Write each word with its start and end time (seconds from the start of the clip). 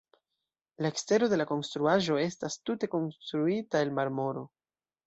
La 0.85 0.89
ekstero 0.93 1.27
de 1.35 1.39
la 1.41 1.47
konstruaĵo 1.51 2.19
estas 2.25 2.59
tute 2.71 2.91
konstruita 2.97 3.85
el 3.87 3.97
marmoro. 4.01 4.49